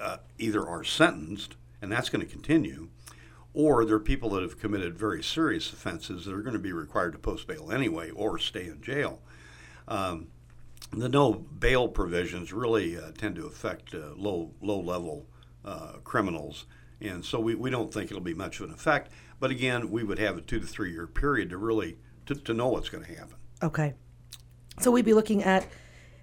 uh, 0.00 0.18
either 0.38 0.66
are 0.66 0.84
sentenced, 0.84 1.56
and 1.82 1.90
that's 1.90 2.08
going 2.08 2.24
to 2.24 2.30
continue, 2.30 2.88
or 3.52 3.84
they're 3.84 3.98
people 3.98 4.30
that 4.30 4.42
have 4.42 4.58
committed 4.58 4.98
very 4.98 5.22
serious 5.22 5.72
offenses 5.72 6.24
that 6.24 6.34
are 6.34 6.42
going 6.42 6.52
to 6.52 6.58
be 6.58 6.72
required 6.72 7.12
to 7.12 7.18
post 7.18 7.46
bail 7.46 7.72
anyway 7.72 8.10
or 8.10 8.38
stay 8.38 8.66
in 8.66 8.80
jail. 8.80 9.20
Um, 9.88 10.28
the 10.92 11.08
no 11.08 11.32
bail 11.32 11.88
provisions 11.88 12.52
really 12.52 12.96
uh, 12.96 13.10
tend 13.16 13.36
to 13.36 13.46
affect 13.46 13.94
uh, 13.94 14.12
low 14.14 14.52
low 14.60 14.80
level 14.80 15.26
uh, 15.64 15.94
criminals, 16.04 16.66
and 17.00 17.24
so 17.24 17.40
we, 17.40 17.54
we 17.54 17.70
don't 17.70 17.92
think 17.92 18.10
it'll 18.10 18.22
be 18.22 18.34
much 18.34 18.60
of 18.60 18.68
an 18.68 18.74
effect. 18.74 19.10
But 19.38 19.50
again, 19.50 19.90
we 19.90 20.02
would 20.02 20.18
have 20.18 20.36
a 20.38 20.40
two 20.40 20.60
to 20.60 20.66
three 20.66 20.92
year 20.92 21.06
period 21.06 21.50
to 21.50 21.56
really 21.58 21.98
to, 22.26 22.34
to 22.34 22.54
know 22.54 22.68
what's 22.68 22.88
going 22.88 23.04
to 23.04 23.14
happen. 23.14 23.36
Okay. 23.62 23.94
So 24.80 24.90
we'd 24.90 25.04
be 25.04 25.14
looking 25.14 25.42
at 25.42 25.66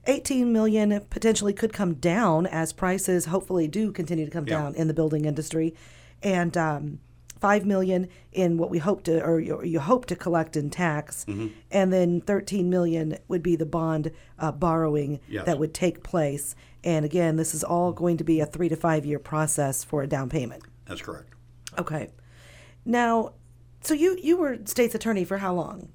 18 0.05 0.51
million 0.51 0.99
potentially 1.09 1.53
could 1.53 1.73
come 1.73 1.93
down 1.95 2.45
as 2.45 2.73
prices 2.73 3.25
hopefully 3.25 3.67
do 3.67 3.91
continue 3.91 4.25
to 4.25 4.31
come 4.31 4.45
Yeah. 4.47 4.59
down 4.61 4.75
in 4.75 4.87
the 4.87 4.93
building 4.93 5.25
industry, 5.25 5.73
and 6.21 6.55
um, 6.57 6.99
5 7.39 7.65
million 7.65 8.09
in 8.31 8.57
what 8.57 8.69
we 8.69 8.79
hope 8.79 9.03
to 9.03 9.23
or 9.23 9.39
you, 9.39 9.79
hope 9.79 10.05
to 10.07 10.15
collect 10.15 10.55
in 10.57 10.69
tax, 10.69 11.25
Mm-hmm. 11.25 11.47
and 11.71 11.91
then 11.93 12.21
13 12.21 12.69
million 12.69 13.17
would 13.27 13.41
be 13.41 13.55
the 13.55 13.65
bond 13.65 14.11
uh, 14.39 14.51
borrowing 14.51 15.19
Yes. 15.29 15.45
that 15.45 15.57
would 15.57 15.73
take 15.73 16.03
place. 16.03 16.53
And 16.83 17.05
again, 17.05 17.37
this 17.37 17.53
is 17.55 17.63
all 17.63 17.91
going 17.93 18.17
to 18.17 18.23
be 18.25 18.39
a 18.41 18.45
three 18.45 18.67
to 18.69 18.75
five 18.75 19.05
year 19.05 19.19
process 19.19 19.83
for 19.85 20.03
a 20.03 20.07
down 20.07 20.29
payment. 20.29 20.63
That's 20.85 21.01
correct. 21.01 21.29
Okay. 21.79 22.09
Now, 22.85 23.33
so 23.81 23.93
you 23.93 24.17
you 24.21 24.37
were 24.37 24.59
state's 24.65 24.95
attorney 24.95 25.25
for 25.25 25.37
how 25.37 25.53
long? 25.53 25.89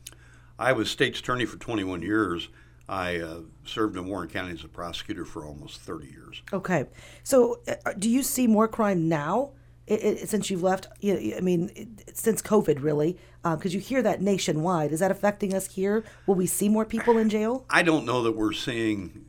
I 0.58 0.73
was 0.73 0.90
state's 0.90 1.20
attorney 1.20 1.44
for 1.44 1.56
21 1.56 2.02
years. 2.02 2.49
I 2.88 3.17
uh, 3.19 3.40
served 3.64 3.96
in 3.96 4.06
Warren 4.06 4.29
County 4.29 4.52
as 4.52 4.64
a 4.64 4.69
prosecutor 4.69 5.25
for 5.25 5.44
almost 5.44 5.81
30 5.81 6.06
years. 6.06 6.43
Okay. 6.52 6.87
So, 7.23 7.61
uh, 7.69 7.93
do 7.99 8.08
you 8.08 8.23
see 8.23 8.46
more 8.46 8.67
crime 8.67 9.08
now 9.08 9.50
i 9.90 9.94
i 9.94 10.14
since 10.25 10.50
you've 10.50 10.62
left? 10.62 10.87
You 11.00 11.35
I 11.37 11.40
mean, 11.40 11.70
it- 11.76 12.17
since 12.17 12.43
COVID, 12.43 12.82
really? 12.82 13.19
Because 13.43 13.73
you 13.73 13.81
hear 13.81 14.02
that 14.02 14.20
nationwide. 14.20 14.93
Is 14.93 15.00
that 15.00 15.11
affecting 15.11 15.55
us 15.55 15.75
here? 15.75 16.05
Will 16.26 16.35
we 16.35 16.46
see 16.46 16.69
more 16.69 16.85
people 16.85 17.17
in 17.17 17.31
jail? 17.31 17.64
I 17.70 17.82
don't 17.82 18.05
know 18.05 18.23
that 18.23 18.32
we're 18.32 18.52
seeing 18.52 19.25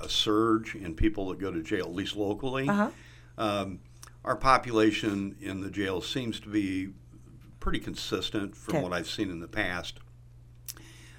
a 0.00 0.08
surge 0.08 0.74
in 0.74 0.94
people 0.94 1.28
that 1.30 1.38
go 1.38 1.50
to 1.50 1.62
jail, 1.62 1.86
at 1.86 1.94
least 1.94 2.16
locally. 2.16 2.68
Uh-huh. 2.68 2.90
Um, 3.36 3.80
our 4.24 4.36
population 4.36 5.36
in 5.40 5.60
the 5.60 5.70
jail 5.70 6.00
seems 6.00 6.40
to 6.40 6.48
be 6.48 6.90
pretty 7.60 7.78
consistent 7.80 8.56
from 8.56 8.76
Okay. 8.76 8.82
what 8.82 8.92
I've 8.92 9.08
seen 9.08 9.30
in 9.30 9.40
the 9.40 9.48
past. 9.48 9.98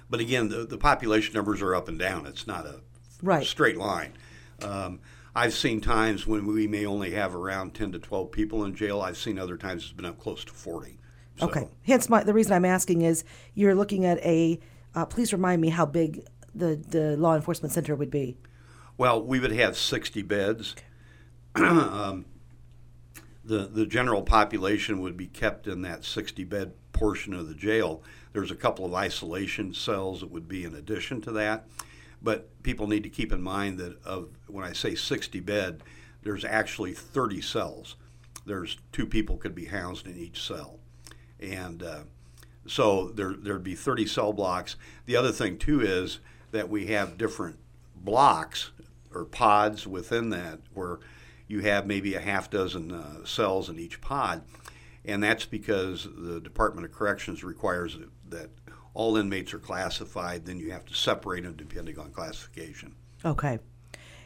But 0.08 0.20
again, 0.20 0.48
the, 0.48 0.64
the 0.64 0.78
population 0.78 1.34
numbers 1.34 1.62
are 1.62 1.74
up 1.74 1.88
and 1.88 1.98
down. 1.98 2.26
It's 2.26 2.46
not 2.46 2.66
a 2.66 2.80
Right. 3.22 3.46
straight 3.46 3.76
line. 3.76 4.12
Um, 4.62 5.00
I've 5.34 5.54
seen 5.54 5.80
times 5.80 6.26
when 6.26 6.46
we 6.46 6.66
may 6.66 6.84
only 6.86 7.10
have 7.12 7.34
around 7.34 7.74
10 7.74 7.92
to 7.92 7.98
12 7.98 8.32
people 8.32 8.64
in 8.64 8.74
jail. 8.74 9.00
I've 9.00 9.16
seen 9.18 9.38
other 9.38 9.56
times 9.56 9.84
it's 9.84 9.92
been 9.92 10.04
up 10.06 10.18
close 10.18 10.44
to 10.46 10.52
40. 10.52 10.98
So, 11.38 11.46
Okay. 11.46 11.68
Hence, 11.82 12.08
my 12.08 12.22
the 12.24 12.34
reason 12.34 12.52
I'm 12.52 12.64
asking 12.64 13.02
is 13.02 13.24
you're 13.54 13.74
looking 13.74 14.04
at 14.04 14.18
a. 14.24 14.58
Uh, 14.94 15.04
please 15.06 15.32
remind 15.32 15.60
me 15.62 15.68
how 15.68 15.86
big 15.86 16.26
the 16.54 16.74
the 16.76 17.16
law 17.16 17.36
enforcement 17.36 17.72
center 17.72 17.94
would 17.94 18.10
be. 18.10 18.36
Well, 18.98 19.22
we 19.22 19.38
would 19.38 19.52
have 19.52 19.76
60 19.78 20.22
beds. 20.22 20.74
um, 21.54 22.24
the, 23.44 23.66
the 23.66 23.86
general 23.86 24.22
population 24.22 25.00
would 25.00 25.16
be 25.16 25.26
kept 25.26 25.66
in 25.66 25.82
that 25.82 26.04
60 26.04 26.44
bed 26.44 26.72
portion 26.92 27.32
of 27.32 27.48
the 27.48 27.54
jail. 27.54 28.02
There's 28.32 28.50
a 28.50 28.56
couple 28.56 28.84
of 28.84 28.94
isolation 28.94 29.72
cells 29.72 30.20
that 30.20 30.30
would 30.30 30.48
be 30.48 30.64
in 30.64 30.74
addition 30.74 31.20
to 31.22 31.32
that. 31.32 31.66
But 32.22 32.62
people 32.62 32.86
need 32.86 33.02
to 33.04 33.08
keep 33.08 33.32
in 33.32 33.42
mind 33.42 33.78
that 33.78 34.02
of 34.04 34.28
when 34.46 34.64
I 34.64 34.72
say 34.72 34.94
60 34.94 35.40
bed, 35.40 35.82
there's 36.22 36.44
actually 36.44 36.92
30 36.92 37.40
cells. 37.40 37.96
There's 38.44 38.76
two 38.92 39.06
people 39.06 39.36
could 39.36 39.54
be 39.54 39.66
housed 39.66 40.06
in 40.06 40.18
each 40.18 40.42
cell. 40.42 40.78
And 41.40 41.82
uh, 41.82 42.00
so 42.66 43.08
there, 43.08 43.32
there'd 43.32 43.64
be 43.64 43.74
30 43.74 44.06
cell 44.06 44.32
blocks. 44.32 44.76
The 45.06 45.16
other 45.16 45.32
thing, 45.32 45.56
too, 45.56 45.80
is 45.80 46.20
that 46.50 46.68
we 46.68 46.86
have 46.88 47.16
different 47.16 47.58
blocks 47.96 48.70
or 49.14 49.24
pods 49.24 49.86
within 49.86 50.30
that 50.30 50.60
where 50.74 50.98
you 51.50 51.60
have 51.60 51.84
maybe 51.84 52.14
a 52.14 52.20
half 52.20 52.48
dozen 52.48 52.92
uh, 52.92 53.24
cells 53.24 53.68
in 53.68 53.78
each 53.78 54.00
pod. 54.00 54.42
And 55.04 55.22
that's 55.22 55.44
because 55.44 56.06
the 56.16 56.40
Department 56.40 56.86
of 56.86 56.92
Corrections 56.92 57.42
requires 57.42 57.98
that, 58.28 58.50
all 58.92 59.16
inmates 59.16 59.54
are 59.54 59.58
classified, 59.58 60.46
then 60.46 60.58
you 60.58 60.72
have 60.72 60.84
to 60.84 60.94
separate 60.94 61.44
them 61.44 61.54
depending 61.54 61.98
on 61.98 62.10
classification. 62.10 62.94
Okay. 63.24 63.60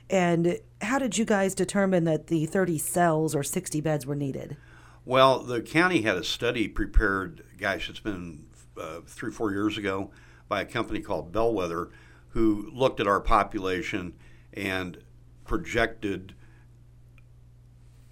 And 0.09 0.59
how 0.81 0.99
did 0.99 1.19
you 1.19 1.25
guys 1.25 1.54
determine 1.54 2.04
that 2.04 2.28
the 2.28 2.47
30 2.47 2.78
cells 2.78 3.35
or 3.35 3.43
60 3.43 3.81
beds 3.81 4.07
were 4.07 4.14
needed? 4.14 4.57
Well, 5.04 5.40
the 5.40 5.61
county 5.61 6.02
had 6.02 6.16
a 6.16 6.25
study 6.25 6.66
prepared, 6.66 7.43
gosh, 7.59 7.90
it's 7.90 8.00
been 8.00 8.47
uh, 8.78 9.00
three, 9.07 9.31
four 9.31 9.50
years 9.52 9.76
ago, 9.76 10.11
by 10.49 10.62
a 10.62 10.66
company 10.66 11.00
called 11.00 11.31
Bellwether, 11.31 11.90
who 12.28 12.71
looked 12.73 13.00
at 13.00 13.07
our 13.07 13.21
population 13.21 14.14
and 14.52 14.99
projected 15.45 16.35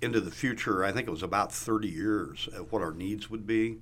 into 0.02 0.20
the 0.20 0.30
future. 0.30 0.84
I 0.84 0.92
think 0.92 1.06
it 1.06 1.10
was 1.10 1.22
about 1.22 1.52
30 1.52 1.88
years 1.88 2.48
of 2.52 2.72
what 2.72 2.82
our 2.82 2.92
needs 2.92 3.30
would 3.30 3.46
be, 3.46 3.78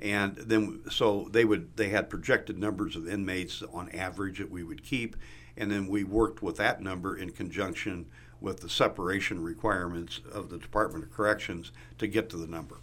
and 0.00 0.36
then 0.36 0.82
so 0.90 1.28
they 1.30 1.44
would 1.44 1.76
they 1.76 1.88
had 1.88 2.10
projected 2.10 2.58
numbers 2.58 2.96
of 2.96 3.08
inmates 3.08 3.62
on 3.72 3.88
average 3.90 4.38
that 4.38 4.50
we 4.50 4.62
would 4.64 4.82
keep, 4.82 5.16
and 5.56 5.70
then 5.70 5.86
we 5.86 6.04
worked 6.04 6.42
with 6.42 6.56
that 6.56 6.82
number 6.82 7.16
in 7.16 7.30
conjunction 7.30 8.06
with 8.40 8.60
the 8.60 8.68
separation 8.68 9.40
requirements 9.40 10.20
of 10.32 10.50
the 10.50 10.58
Department 10.58 11.04
of 11.04 11.12
Corrections 11.12 11.70
to 11.98 12.08
get 12.08 12.28
to 12.30 12.36
the 12.36 12.48
number. 12.48 12.78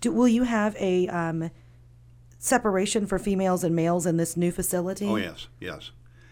Do, 0.00 0.12
will 0.12 0.28
you 0.28 0.44
have 0.44 0.76
a 0.78 1.08
um, 1.08 1.50
separation 2.38 3.06
for 3.06 3.18
females 3.18 3.64
and 3.64 3.74
males 3.74 4.06
in 4.06 4.16
this 4.16 4.36
new 4.36 4.52
facility? 4.52 5.06
Oh 5.06 5.16
yes, 5.16 5.48
yes, 5.58 5.90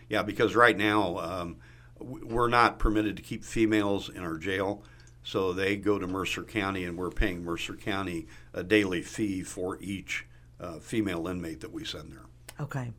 yeah. 0.09 0.23
Because 0.23 0.55
right 0.55 0.76
now 0.76 1.19
um, 1.19 1.57
we're 1.99 2.49
not 2.49 2.78
permitted 2.78 3.17
to 3.17 3.23
keep 3.23 3.45
females 3.45 4.09
in 4.09 4.23
our 4.23 4.37
jail, 4.37 4.85
so 5.22 5.52
they 5.52 5.76
go 5.76 5.98
to 5.98 6.06
Mercer 6.06 6.42
County, 6.42 6.84
and 6.84 6.96
we're 6.96 7.10
paying 7.10 7.44
Mercer 7.44 7.75
County 7.75 8.26
a 8.52 8.62
daily 8.62 9.02
fee 9.02 9.42
for 9.42 9.78
each 9.80 10.26
uh, 10.60 10.78
female 10.78 11.26
inmate 11.28 11.60
that 11.60 11.72
we 11.72 11.84
send 11.84 12.12
there. 12.12 12.25
Okay. 12.60 12.92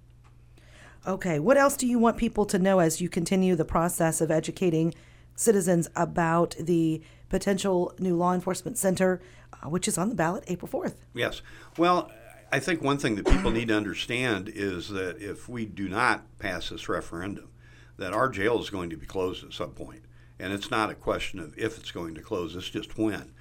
Okay. 1.08 1.40
What 1.40 1.58
else 1.58 1.76
do 1.76 1.88
you 1.88 2.00
want 2.00 2.18
people 2.18 2.46
to 2.46 2.60
know 2.60 2.80
as 2.80 3.02
you 3.02 3.10
continue 3.10 3.56
the 3.56 3.66
process 3.66 4.22
of 4.22 4.32
educating 4.32 4.94
citizens 5.36 5.90
about 5.96 6.56
the 6.60 7.02
potential 7.30 7.94
new 8.00 8.16
law 8.16 8.34
enforcement 8.34 8.78
center, 8.78 9.22
uh, 9.54 9.70
which 9.70 9.88
is 9.88 9.98
on 9.98 10.10
the 10.10 10.16
ballot 10.16 10.44
April 10.48 10.70
4th? 10.70 10.96
Yes. 11.14 11.42
Well, 11.78 12.12
I 12.52 12.60
think 12.60 12.82
one 12.82 12.98
thing 12.98 13.16
that 13.16 13.28
people 13.28 13.52
need 13.52 13.68
to 13.68 13.78
understand 13.78 14.50
is 14.54 14.90
that 14.90 15.18
if 15.22 15.48
we 15.48 15.66
do 15.66 15.88
not 15.88 16.26
pass 16.40 16.70
this 16.70 16.90
referendum, 16.90 17.50
that 17.98 18.14
our 18.14 18.30
jail 18.30 18.60
is 18.60 18.70
going 18.70 18.90
to 18.90 18.98
be 18.98 19.06
closed 19.06 19.44
at 19.44 19.54
some 19.54 19.72
point. 19.72 20.02
And 20.40 20.54
it's 20.54 20.72
not 20.72 20.90
a 20.90 20.96
question 20.96 21.40
of 21.40 21.58
if 21.58 21.78
it's 21.78 21.92
going 21.92 22.16
to 22.16 22.22
close, 22.22 22.56
it's 22.56 22.70
just 22.70 22.98
when. 22.98 23.34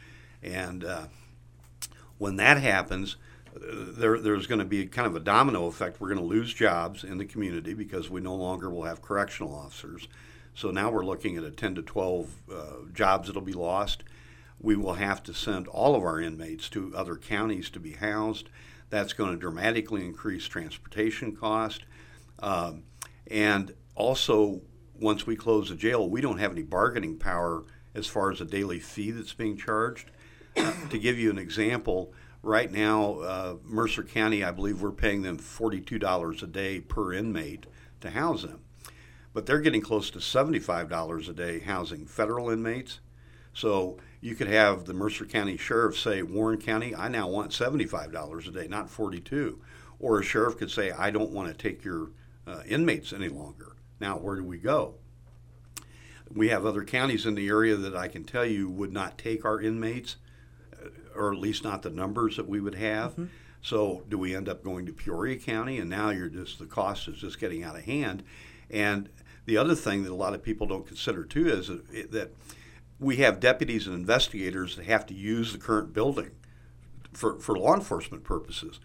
And 0.42 0.84
uh, 0.84 1.06
when 2.18 2.36
that 2.36 2.60
happens, 2.60 3.16
there, 3.54 4.18
there's 4.18 4.46
going 4.46 4.58
to 4.58 4.64
be 4.64 4.86
kind 4.86 5.06
of 5.06 5.16
a 5.16 5.20
domino 5.20 5.66
effect. 5.66 6.00
We're 6.00 6.08
going 6.08 6.20
to 6.20 6.26
lose 6.26 6.52
jobs 6.52 7.04
in 7.04 7.18
the 7.18 7.24
community 7.24 7.74
because 7.74 8.10
we 8.10 8.20
no 8.20 8.34
longer 8.34 8.70
will 8.70 8.84
have 8.84 9.02
correctional 9.02 9.54
officers. 9.54 10.08
So 10.54 10.70
now 10.70 10.90
we're 10.90 11.04
looking 11.04 11.36
at 11.36 11.44
a 11.44 11.50
10 11.50 11.76
to 11.76 11.82
12 11.82 12.34
uh, 12.52 12.54
jobs 12.92 13.28
that'll 13.28 13.42
be 13.42 13.52
lost. 13.52 14.02
We 14.60 14.74
will 14.74 14.94
have 14.94 15.22
to 15.24 15.34
send 15.34 15.68
all 15.68 15.94
of 15.94 16.02
our 16.02 16.20
inmates 16.20 16.68
to 16.70 16.92
other 16.96 17.16
counties 17.16 17.70
to 17.70 17.80
be 17.80 17.92
housed. 17.92 18.48
That's 18.90 19.12
going 19.12 19.30
to 19.30 19.36
dramatically 19.36 20.04
increase 20.04 20.46
transportation 20.46 21.36
cost. 21.36 21.84
Um, 22.40 22.84
and 23.30 23.72
also, 23.94 24.62
once 25.00 25.26
we 25.26 25.36
close 25.36 25.68
the 25.68 25.76
jail, 25.76 26.08
we 26.08 26.20
don't 26.20 26.38
have 26.38 26.52
any 26.52 26.62
bargaining 26.62 27.16
power 27.16 27.64
as 27.94 28.06
far 28.06 28.30
as 28.30 28.38
the 28.38 28.44
daily 28.44 28.78
fee 28.78 29.10
that's 29.10 29.32
being 29.32 29.56
charged. 29.56 30.10
Uh, 30.56 30.72
to 30.90 30.98
give 30.98 31.18
you 31.18 31.30
an 31.30 31.38
example, 31.38 32.12
right 32.42 32.70
now, 32.70 33.20
uh, 33.20 33.54
Mercer 33.64 34.02
County, 34.02 34.42
I 34.42 34.50
believe 34.50 34.80
we're 34.80 34.90
paying 34.90 35.22
them 35.22 35.38
$42 35.38 36.42
a 36.42 36.46
day 36.46 36.80
per 36.80 37.12
inmate 37.12 37.66
to 38.00 38.10
house 38.10 38.42
them. 38.42 38.60
But 39.32 39.46
they're 39.46 39.60
getting 39.60 39.82
close 39.82 40.10
to 40.10 40.18
$75 40.18 41.28
a 41.28 41.32
day 41.32 41.60
housing 41.60 42.06
federal 42.06 42.50
inmates. 42.50 43.00
So 43.52 43.98
you 44.20 44.34
could 44.34 44.48
have 44.48 44.84
the 44.84 44.94
Mercer 44.94 45.24
County 45.24 45.56
Sheriff 45.56 45.98
say, 45.98 46.22
Warren 46.22 46.60
County, 46.60 46.94
I 46.94 47.08
now 47.08 47.28
want 47.28 47.52
$75 47.52 48.48
a 48.48 48.50
day, 48.50 48.68
not 48.68 48.90
42 48.90 49.60
Or 50.00 50.20
a 50.20 50.24
sheriff 50.24 50.58
could 50.58 50.70
say, 50.70 50.90
I 50.90 51.10
don't 51.10 51.30
want 51.30 51.48
to 51.48 51.54
take 51.54 51.84
your 51.84 52.10
uh, 52.46 52.62
inmates 52.66 53.12
any 53.12 53.28
longer. 53.28 53.76
Now, 54.00 54.18
where 54.18 54.36
do 54.36 54.44
we 54.44 54.58
go? 54.58 54.94
We 56.32 56.48
have 56.48 56.66
other 56.66 56.84
counties 56.84 57.26
in 57.26 57.34
the 57.34 57.48
area 57.48 57.76
that 57.76 57.96
I 57.96 58.08
can 58.08 58.24
tell 58.24 58.44
you 58.44 58.68
would 58.68 58.92
not 58.92 59.18
take 59.18 59.44
our 59.44 59.60
inmates, 59.60 60.16
uh, 60.72 60.88
or 61.14 61.32
at 61.32 61.38
least 61.38 61.64
not 61.64 61.82
the 61.82 61.90
numbers 61.90 62.36
that 62.36 62.48
we 62.48 62.60
would 62.60 62.74
have. 62.74 63.12
Mm-hmm. 63.12 63.26
So, 63.60 64.04
do 64.08 64.18
we 64.18 64.36
end 64.36 64.48
up 64.48 64.62
going 64.62 64.86
to 64.86 64.92
Peoria 64.92 65.36
County? 65.36 65.78
And 65.78 65.90
now 65.90 66.10
you're 66.10 66.28
just 66.28 66.58
the 66.58 66.66
cost 66.66 67.08
is 67.08 67.18
just 67.18 67.40
getting 67.40 67.64
out 67.64 67.76
of 67.76 67.84
hand. 67.84 68.22
And 68.70 69.08
the 69.46 69.56
other 69.56 69.74
thing 69.74 70.04
that 70.04 70.12
a 70.12 70.14
lot 70.14 70.34
of 70.34 70.42
people 70.42 70.66
don't 70.66 70.86
consider 70.86 71.24
too 71.24 71.48
is 71.48 71.68
that 72.10 72.30
we 73.00 73.16
have 73.16 73.40
deputies 73.40 73.86
and 73.86 73.96
investigators 73.96 74.76
that 74.76 74.86
have 74.86 75.06
to 75.06 75.14
use 75.14 75.52
the 75.52 75.58
current 75.58 75.92
building 75.92 76.30
for, 77.12 77.38
for 77.38 77.58
law 77.58 77.74
enforcement 77.74 78.24
purposes. 78.24 78.80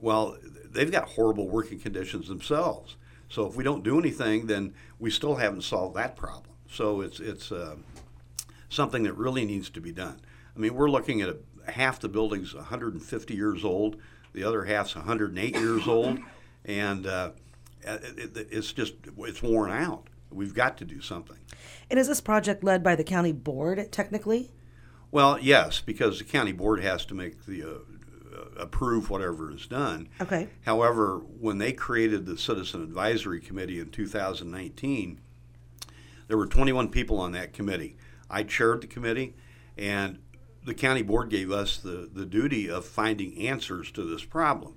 Well, 0.00 0.38
they've 0.64 0.90
got 0.90 1.10
horrible 1.10 1.48
working 1.48 1.78
conditions 1.78 2.28
themselves. 2.28 2.96
So 3.28 3.46
if 3.46 3.56
we 3.56 3.64
don't 3.64 3.82
do 3.82 3.98
anything, 3.98 4.46
then 4.46 4.74
we 4.98 5.10
still 5.10 5.36
haven't 5.36 5.62
solved 5.62 5.96
that 5.96 6.16
problem. 6.16 6.54
So 6.70 7.00
it's 7.00 7.20
it's 7.20 7.52
uh, 7.52 7.76
something 8.68 9.02
that 9.04 9.14
really 9.14 9.44
needs 9.44 9.70
to 9.70 9.80
be 9.80 9.92
done. 9.92 10.20
I 10.54 10.58
mean, 10.58 10.74
we're 10.74 10.90
looking 10.90 11.20
at 11.20 11.28
a, 11.28 11.70
half 11.70 12.00
the 12.00 12.08
building's 12.08 12.54
150 12.54 13.34
years 13.34 13.64
old, 13.64 13.96
the 14.32 14.44
other 14.44 14.64
half's 14.64 14.94
108 14.94 15.56
years 15.56 15.86
old, 15.86 16.18
and 16.64 17.06
uh, 17.06 17.30
it, 17.82 18.36
it, 18.36 18.48
it's 18.50 18.72
just 18.72 18.94
it's 19.18 19.42
worn 19.42 19.70
out. 19.70 20.08
We've 20.30 20.54
got 20.54 20.76
to 20.78 20.84
do 20.84 21.00
something. 21.00 21.38
And 21.90 21.98
is 21.98 22.08
this 22.08 22.20
project 22.20 22.64
led 22.64 22.82
by 22.82 22.96
the 22.96 23.04
county 23.04 23.32
board 23.32 23.90
technically? 23.92 24.50
Well, 25.10 25.38
yes, 25.40 25.80
because 25.80 26.18
the 26.18 26.24
county 26.24 26.52
board 26.52 26.82
has 26.82 27.06
to 27.06 27.14
make 27.14 27.46
the 27.46 27.62
uh, 27.62 27.95
approve 28.58 29.10
whatever 29.10 29.52
is 29.52 29.66
done. 29.66 30.08
Okay. 30.20 30.48
However, 30.64 31.18
when 31.18 31.58
they 31.58 31.72
created 31.72 32.26
the 32.26 32.38
Citizen 32.38 32.82
Advisory 32.82 33.40
Committee 33.40 33.80
in 33.80 33.90
2019, 33.90 35.20
there 36.28 36.36
were 36.36 36.46
21 36.46 36.88
people 36.88 37.18
on 37.18 37.32
that 37.32 37.52
committee. 37.52 37.96
I 38.28 38.42
chaired 38.42 38.80
the 38.80 38.86
committee, 38.86 39.36
and 39.76 40.18
the 40.64 40.74
county 40.74 41.02
board 41.02 41.30
gave 41.30 41.50
us 41.50 41.76
the, 41.76 42.08
the 42.12 42.26
duty 42.26 42.68
of 42.68 42.84
finding 42.84 43.38
answers 43.38 43.90
to 43.92 44.04
this 44.04 44.24
problem. 44.24 44.74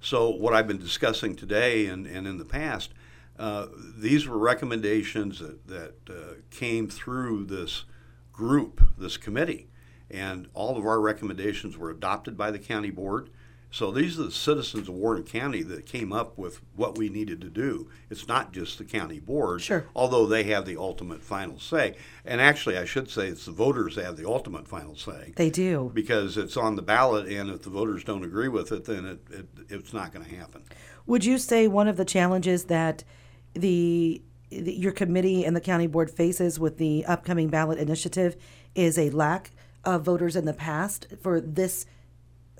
So, 0.00 0.28
what 0.28 0.52
I've 0.52 0.68
been 0.68 0.78
discussing 0.78 1.34
today 1.34 1.86
and, 1.86 2.06
and 2.06 2.26
in 2.26 2.36
the 2.36 2.44
past, 2.44 2.92
uh, 3.38 3.66
these 3.96 4.28
were 4.28 4.38
recommendations 4.38 5.40
that, 5.40 5.66
that 5.66 5.94
uh, 6.10 6.34
came 6.50 6.88
through 6.88 7.46
this 7.46 7.84
group, 8.32 8.82
this 8.98 9.16
committee 9.16 9.68
and 10.10 10.48
all 10.54 10.76
of 10.76 10.86
our 10.86 11.00
recommendations 11.00 11.76
were 11.76 11.90
adopted 11.90 12.36
by 12.36 12.50
the 12.50 12.58
county 12.58 12.90
board. 12.90 13.30
So 13.70 13.90
these 13.90 14.18
are 14.18 14.22
the 14.22 14.30
citizens 14.30 14.88
of 14.88 14.94
Warren 14.94 15.24
County 15.24 15.62
that 15.64 15.86
came 15.86 16.12
up 16.12 16.38
with 16.38 16.60
what 16.76 16.96
we 16.96 17.08
needed 17.08 17.40
to 17.42 17.50
do. 17.50 17.90
It's 18.08 18.26
not 18.26 18.52
just 18.52 18.78
the 18.78 18.84
county 18.84 19.18
board, 19.18 19.60
sure. 19.60 19.86
although 19.94 20.24
they 20.24 20.44
have 20.44 20.64
the 20.64 20.78
ultimate 20.78 21.22
final 21.22 21.58
say. 21.58 21.96
And 22.24 22.40
actually, 22.40 22.78
I 22.78 22.84
should 22.84 23.10
say 23.10 23.26
it's 23.26 23.44
the 23.44 23.52
voters 23.52 23.96
that 23.96 24.04
have 24.04 24.16
the 24.16 24.26
ultimate 24.26 24.66
final 24.66 24.96
say. 24.96 25.34
They 25.36 25.50
do. 25.50 25.90
Because 25.92 26.38
it's 26.38 26.56
on 26.56 26.76
the 26.76 26.82
ballot, 26.82 27.26
and 27.26 27.50
if 27.50 27.64
the 27.64 27.70
voters 27.70 28.04
don't 28.04 28.24
agree 28.24 28.48
with 28.48 28.72
it, 28.72 28.84
then 28.84 29.04
it, 29.04 29.20
it 29.30 29.46
it's 29.68 29.92
not 29.92 30.12
going 30.12 30.24
to 30.24 30.34
happen. 30.34 30.62
Would 31.06 31.24
you 31.24 31.36
say 31.36 31.68
one 31.68 31.88
of 31.88 31.96
the 31.96 32.04
challenges 32.04 32.64
that 32.64 33.04
the, 33.52 34.22
the 34.48 34.72
your 34.72 34.92
committee 34.92 35.44
and 35.44 35.54
the 35.54 35.60
county 35.60 35.86
board 35.86 36.10
faces 36.10 36.58
with 36.58 36.78
the 36.78 37.04
upcoming 37.04 37.48
ballot 37.48 37.78
initiative 37.78 38.36
is 38.74 38.96
a 38.96 39.10
lack 39.10 39.50
of 39.86 40.02
voters 40.02 40.36
in 40.36 40.44
the 40.44 40.52
past 40.52 41.06
for 41.22 41.40
this 41.40 41.86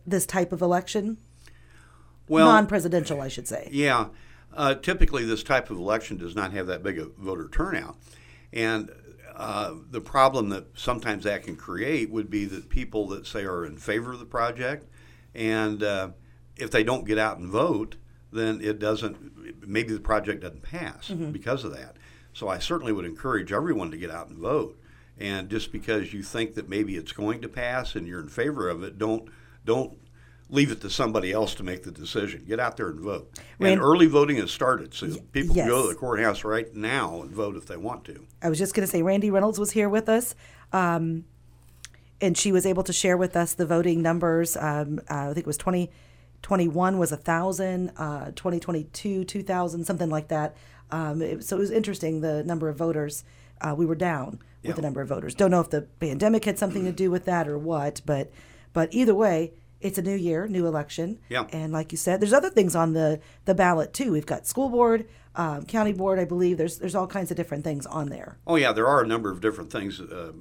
this 0.07 0.25
type 0.25 0.53
of 0.53 0.63
election? 0.63 1.19
Well, 2.29 2.47
non-presidential, 2.47 3.21
I 3.21 3.29
should 3.29 3.47
say. 3.47 3.69
Yeah, 3.71 4.07
uh, 4.55 4.77
typically 4.77 5.25
this 5.25 5.43
type 5.43 5.71
of 5.71 5.77
election 5.77 6.17
does 6.17 6.35
not 6.35 6.53
have 6.53 6.67
that 6.69 6.83
big 6.83 6.99
a 6.99 7.07
voter 7.07 7.49
turnout, 7.49 7.97
and 8.53 8.91
uh, 9.35 9.75
the 9.91 10.01
problem 10.01 10.49
that 10.51 10.67
sometimes 10.75 11.25
that 11.25 11.43
can 11.43 11.57
create 11.57 12.11
would 12.11 12.31
be 12.31 12.47
that 12.47 12.69
people 12.69 13.09
that 13.09 13.27
say 13.27 13.45
are 13.45 13.67
in 13.67 13.77
favor 13.77 14.13
of 14.13 14.19
the 14.19 14.25
project, 14.25 14.89
and 15.35 15.83
uh, 15.83 16.11
if 16.57 16.71
they 16.71 16.83
don't 16.83 17.05
get 17.05 17.19
out 17.19 17.39
and 17.39 17.49
vote, 17.49 17.97
then 18.33 18.61
it 18.63 18.79
doesn't. 18.79 19.67
Maybe 19.67 19.93
the 19.93 20.01
project 20.01 20.43
doesn't 20.43 20.63
pass 20.63 21.09
mm-hmm. 21.09 21.33
because 21.33 21.65
of 21.65 21.73
that. 21.77 21.97
So 22.33 22.49
I 22.49 22.59
certainly 22.59 22.93
would 22.93 23.05
encourage 23.07 23.53
everyone 23.53 23.91
to 23.91 23.97
get 23.97 24.11
out 24.11 24.29
and 24.29 24.39
vote. 24.39 24.79
And 25.19 25.49
just 25.49 25.73
because 25.73 26.13
you 26.13 26.23
think 26.23 26.55
that 26.55 26.69
maybe 26.69 26.97
it's 26.97 27.13
going 27.13 27.41
to 27.43 27.49
pass 27.49 27.95
and 27.95 28.07
you're 28.07 28.21
in 28.21 28.29
favor 28.29 28.69
of 28.69 28.83
it, 28.83 28.99
don't 28.99 29.29
don't 29.65 29.99
leave 30.49 30.71
it 30.71 30.81
to 30.81 30.91
somebody 30.91 31.33
else 31.33 31.55
to 31.57 31.63
make 31.65 31.83
the 31.83 31.91
decision. 31.91 32.45
Get 32.47 32.61
out 32.61 32.77
there 32.77 32.89
and 32.89 33.01
vote. 33.01 33.31
Rand- 33.59 33.75
and 33.75 33.83
early 33.83 34.07
voting 34.07 34.37
has 34.37 34.51
started, 34.51 34.95
so 34.95 35.09
people 35.33 35.57
yes. 35.57 35.65
can 35.65 35.69
go 35.69 35.83
to 35.83 35.89
the 35.89 35.95
courthouse 35.95 36.45
right 36.45 36.73
now 36.75 37.23
and 37.23 37.33
vote 37.33 37.57
if 37.57 37.67
they 37.67 37.77
want 37.77 38.05
to. 38.05 38.25
I 38.43 38.49
was 38.49 38.59
just 38.59 38.75
going 38.75 38.87
to 38.87 38.91
say, 38.91 39.03
Randy 39.03 39.31
Reynolds 39.31 39.59
was 39.59 39.73
here 39.73 39.89
with 39.89 40.09
us. 40.09 40.35
Um, 40.73 41.25
and 42.21 42.37
she 42.37 42.53
was 42.53 42.65
able 42.67 42.83
to 42.85 42.93
share 42.93 43.17
with 43.17 43.37
us 43.37 43.55
the 43.55 43.67
voting 43.67 44.03
numbers. 44.03 44.57
Um, 44.57 45.01
uh, 45.11 45.15
I 45.15 45.35
think 45.35 45.39
it 45.39 45.47
was 45.47 45.59
2021 45.59 46.99
was 46.99 47.13
a 47.13 47.17
thousand, 47.17 47.91
uh, 47.97 48.27
2022 48.35 49.25
2,000, 49.25 49.85
something 49.85 50.11
like 50.11 50.29
that. 50.29 50.57
Um, 50.91 51.23
it, 51.23 51.45
so 51.45 51.57
it 51.57 51.61
was 51.61 51.71
interesting 51.71 52.21
the 52.21 52.45
number 52.45 52.69
of 52.69 52.77
voters. 52.77 53.25
Uh, 53.61 53.75
we 53.77 53.87
were 53.87 53.95
down 53.95 54.41
with 54.63 54.71
yeah. 54.71 54.73
the 54.75 54.83
number 54.83 55.01
of 55.01 55.09
voters. 55.09 55.35
Don't 55.35 55.51
know 55.51 55.61
if 55.61 55.71
the 55.71 55.83
pandemic 56.01 56.45
had 56.45 56.59
something 56.59 56.85
to 56.85 56.93
do 56.93 57.11
with 57.11 57.25
that 57.25 57.49
or 57.49 57.59
what, 57.59 58.01
but 58.05 58.31
but 58.73 58.89
either 58.93 59.15
way, 59.15 59.53
It's 59.81 59.99
a 59.99 60.03
new 60.03 60.17
year, 60.17 60.49
new 60.49 60.67
election. 60.67 61.19
Yeah. 61.29 61.47
And 61.53 61.73
like 61.73 61.93
you 61.93 61.99
said, 61.99 62.21
there's 62.21 62.33
other 62.33 62.51
things 62.51 62.75
on 62.75 62.95
the, 62.95 63.21
the 63.45 63.55
ballot 63.55 63.93
too. 63.93 64.13
We've 64.13 64.27
got 64.27 64.47
school 64.47 64.71
board, 64.71 65.07
um, 65.35 65.67
county 65.67 65.93
board, 65.93 66.19
I 66.19 66.25
believe. 66.25 66.57
There's 66.57 66.79
there's 66.79 66.95
all 66.95 67.07
kinds 67.07 67.31
of 67.31 67.37
different 67.37 67.63
things 67.63 67.85
on 67.87 68.09
there. 68.09 68.39
Oh 68.47 68.57
yeah, 68.57 68.73
there 68.73 68.87
are 68.87 69.03
a 69.03 69.07
number 69.07 69.31
of 69.31 69.41
different 69.41 69.71
things 69.71 70.01
uh, 70.01 70.33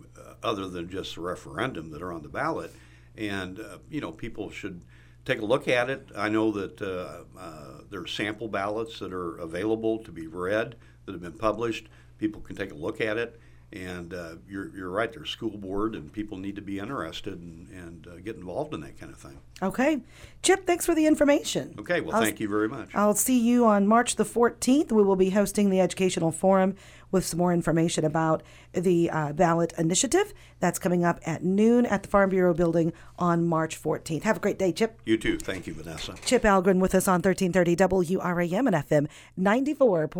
other 0.41 0.67
than 0.69 0.89
just 0.89 1.15
the 1.15 1.21
referendum 1.21 1.91
that 1.91 2.01
are 2.01 2.13
on 2.13 2.21
the 2.23 2.29
ballot, 2.29 2.71
and 3.17 3.59
uh, 3.59 3.79
you 3.89 3.99
know 3.99 4.11
people 4.11 4.49
should 4.49 4.81
take 5.25 5.41
a 5.41 5.45
look 5.45 5.67
at 5.67 5.89
it. 5.89 6.07
I 6.15 6.29
know 6.29 6.51
that 6.51 6.81
uh, 6.81 7.39
uh, 7.39 7.81
there 7.89 8.01
are 8.01 8.07
sample 8.07 8.47
ballots 8.47 8.99
that 8.99 9.11
are 9.11 9.37
available 9.37 9.99
to 9.99 10.11
be 10.11 10.27
read 10.27 10.75
that 11.05 11.11
have 11.11 11.21
been 11.21 11.33
published. 11.33 11.87
People 12.17 12.41
can 12.41 12.55
take 12.55 12.71
a 12.71 12.75
look 12.75 13.01
at 13.01 13.17
it, 13.17 13.39
and 13.73 14.13
uh, 14.13 14.35
you're, 14.47 14.69
you're 14.75 14.89
right. 14.89 15.11
There's 15.11 15.29
school 15.29 15.57
board, 15.57 15.95
and 15.95 16.11
people 16.11 16.37
need 16.37 16.55
to 16.55 16.61
be 16.61 16.79
interested 16.79 17.33
and, 17.39 17.69
and 17.69 18.07
uh, 18.07 18.15
get 18.17 18.35
involved 18.35 18.73
in 18.73 18.81
that 18.81 18.99
kind 18.99 19.11
of 19.11 19.17
thing. 19.19 19.37
Okay. 19.61 19.99
Chip, 20.43 20.65
thanks 20.67 20.85
for 20.85 20.93
the 20.95 21.05
information. 21.07 21.75
Okay, 21.79 22.01
well, 22.01 22.15
I'll- 22.15 22.21
thank 22.23 22.39
you 22.39 22.47
very 22.49 22.67
much. 22.69 22.89
I'll 22.93 23.15
see 23.15 23.39
you 23.39 23.65
on 23.65 23.87
March 23.87 24.15
the 24.15 24.25
14th. 24.25 24.91
We 24.91 25.03
will 25.03 25.15
be 25.15 25.29
hosting 25.31 25.69
the 25.69 25.79
Educational 25.79 26.31
Forum 26.31 26.75
with 27.11 27.25
some 27.25 27.37
more 27.39 27.53
information 27.53 28.03
about 28.03 28.43
the 28.73 29.09
uh, 29.09 29.31
ballot 29.31 29.73
initiative. 29.77 30.33
That's 30.59 30.79
coming 30.79 31.05
up 31.05 31.19
at 31.25 31.43
noon 31.43 31.85
at 31.85 32.03
the 32.03 32.09
Farm 32.09 32.29
Bureau 32.31 32.53
building 32.53 32.91
on 33.17 33.47
March 33.47 33.81
14th. 33.81 34.23
Have 34.23 34.37
a 34.37 34.39
great 34.41 34.59
day, 34.59 34.73
Chip. 34.73 34.99
You 35.05 35.17
too. 35.17 35.37
Thank 35.37 35.67
you, 35.67 35.73
Vanessa. 35.73 36.15
Chip 36.25 36.43
Algren 36.43 36.79
with 36.79 36.93
us 36.93 37.07
on 37.07 37.21
1330 37.21 37.75
WRAM 38.17 38.67
and 38.67 38.75
FM 38.75 39.07
94. 39.37 40.09